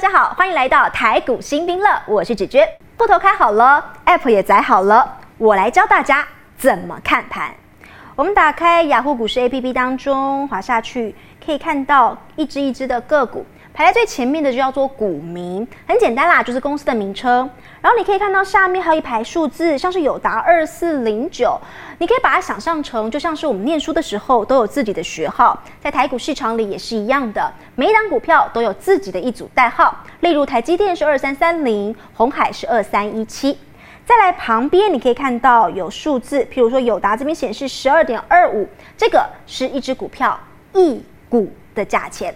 [0.00, 2.66] 大家好，欢迎来到台股新兵乐，我是芷娟。
[2.96, 6.26] 户头开好了，App 也载好了，我来教大家
[6.56, 7.52] 怎么看盘。
[8.16, 11.14] 我们打开雅虎股市 APP 当中，滑下去
[11.44, 13.44] 可以看到一只一只的个股。
[13.80, 17.48] 排在最前面的就叫做股名，很简单啦，就是公司的名称。
[17.80, 21.58] 然后你可以看到下面还有一排数字，像是友达二四零九，
[21.96, 29.96] 你可以把它想象成就像是我们念书的时候都有自己的学号，在台股市场里也是一样的，每一档股票都有自己的一组代号。
[30.20, 33.56] 例如台积电是二三三零，红海是二三一七。
[34.04, 38.68] 再来旁边你可以看到有数字，譬如说友达这边显示十二点二五，
[38.98, 40.38] 这个是一只股票
[40.74, 42.34] 一股的价钱。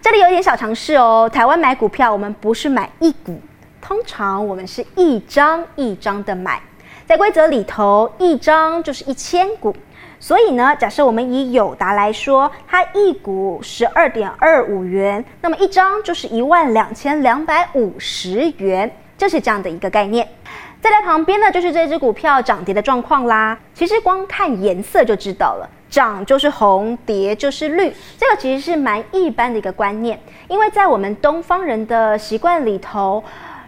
[0.00, 3.40] 这里有一点小常识哦，台湾买股票，我们不是买一股，
[3.80, 6.60] 通常我们是一张一张的买。
[7.06, 9.74] 在规则里头，一张就是一千股，
[10.18, 20.28] 所以呢，假设我们以友达来说，它一股十二点二五元，那么一张就是一万两千两百五十元，就是这样的一个概念。
[20.86, 23.58] 再来旁边呢，就是这只股票涨跌的状况啦。
[23.74, 25.68] 其实光看颜色就知道了。
[25.90, 33.20] 涨就是红，跌就是绿，这个其实是蛮一般的一个观念，因为在我们东方人的习惯里头，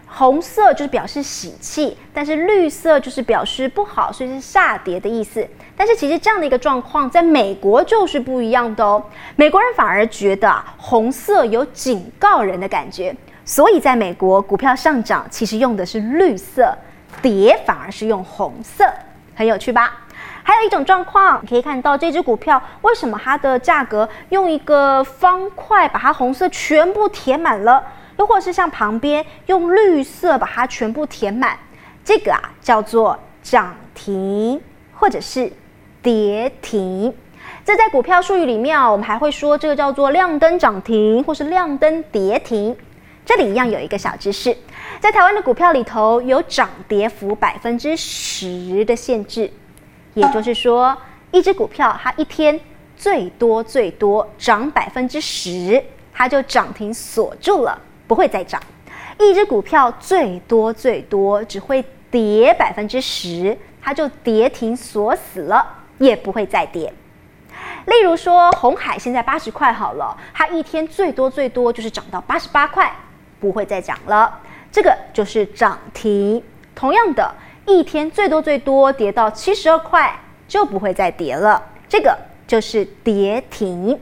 [0.07, 5.45] 红色就是表示喜气，但是绿色就是表示不好，所以是下跌的意思。
[5.75, 9.03] 但是其实这样的一个状况，在美国就是不一样的哦，
[9.35, 16.73] 美国人反而觉得红色有警告人的感觉，所以在美国股票上涨其实用的是绿色，
[17.21, 18.85] 跌反而是用红色，
[19.35, 19.93] 很有趣吧？
[20.43, 27.83] 还有一种状况，你可以看到这只股票为什么它的价格用一个方块把它红色全部填满了，
[28.17, 31.57] 又或是像旁边用绿色把它全部填满，
[32.03, 34.59] 这个啊叫做涨停
[34.95, 35.51] 或者是
[36.01, 37.13] 跌停。
[37.63, 42.75] 这在股票术语里面啊，我们还会说这个叫做亮灯涨停或是亮灯跌停。
[43.29, 44.57] 这里一样有一个小知识，
[44.99, 49.51] 在台湾的股票里头有涨跌幅百分之十的限制。
[50.15, 50.97] 也就是说，
[51.29, 52.59] 一只股票它一天
[52.97, 55.79] 最多最多涨百分之十，
[56.11, 58.59] 它就涨停锁住了，不会再涨；
[59.19, 65.63] 一只股票最多最多只会跌百分之十，它就跌停锁死了，
[65.99, 66.91] 也不会再跌。
[67.85, 72.91] 例如说，红海现在八十块好了，它一天最多最多就是涨到八十八块，
[73.39, 74.39] 不会再涨了，
[74.71, 76.43] 这个就是涨停。
[76.73, 77.33] 同样的。
[77.65, 82.17] 一天最多最多跌到七十二块就不会再跌了，这个
[82.47, 83.99] 就是跌停。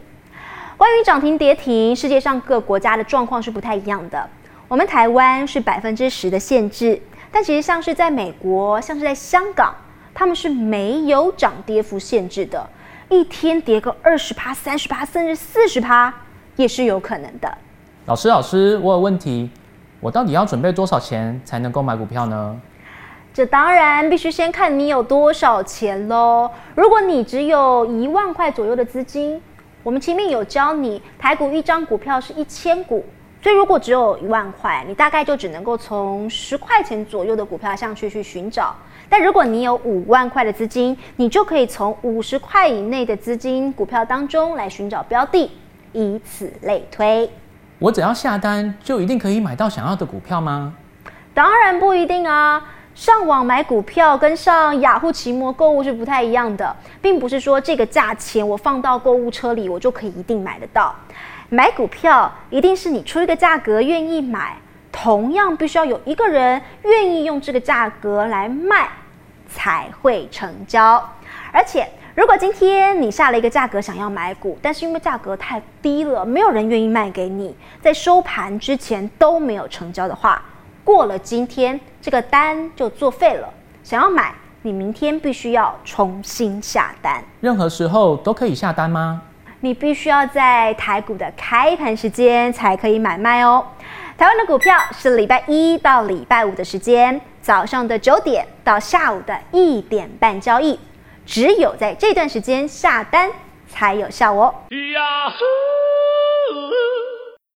[0.78, 4.30] 关于涨停跌停，世界上各国家的状况是不太一样的。
[4.70, 9.76] 我们台湾是百分之十的限制，但其实像是在美国，像是在香港，
[10.14, 12.70] 他们是没有涨跌幅限制的，
[13.10, 16.14] 一天跌个二十趴、三十趴，甚至四十趴
[16.56, 17.58] 也是有可能的。
[18.08, 19.50] 老师，老师，我有问题，
[20.00, 22.58] 我到底要准备多少钱才能够买股票呢？
[23.34, 26.50] 这当然必须先看你有多少钱喽。
[26.74, 29.42] 如果你只有一万块左右的资金，
[29.84, 33.04] 我们前面有教你，台股一张股票是一千股，
[33.42, 38.74] 所以如果只有一万块，你大概就只能够从十块钱左右的股票上去去寻找。
[39.10, 45.52] 但如果你有五万块的资金，你就可以从五十块以内的资金股票当中来寻找标的，
[45.92, 47.30] 以此类推。
[47.80, 50.74] 我只要下单就一定可以买到想要的股票吗？
[51.34, 52.64] 当然不一定啊。
[52.96, 60.96] 上网买股票跟上雅虎奇摩购物是不太一样的，并不是说这个价钱我放到购物车里我就可以一定买得到。
[61.50, 64.58] 买股票一定是你出一个价格愿意买，
[64.92, 68.90] 同样必须要有一个人愿意用这个价格来卖
[69.48, 70.96] 才会成交。
[71.52, 80.42] 而且如果今天你下了一个价格想要买股，但是因为价格太低了，没有人愿意卖给你，在收盘之前都没有成交的话。
[80.84, 83.48] 过了今天，这个单就作废了。
[83.84, 84.34] 想要买，
[84.64, 87.24] 你明天必须要重新下单。
[87.40, 89.22] 任何时候都可以下单吗？
[89.60, 93.64] 你必须要在台股的开盘时间才可以买卖哦。
[94.18, 100.80] 台湾的股票是礼拜一到礼拜五的时间，早上的九点到下午的一点半交易，
[101.28, 103.30] 只有在这段时间下单
[103.68, 104.56] 才有效哦。